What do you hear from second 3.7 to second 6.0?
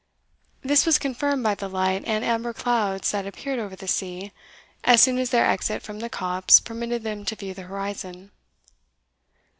the sea, as soon as their exit from